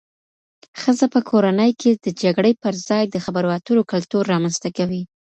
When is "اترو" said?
3.57-3.81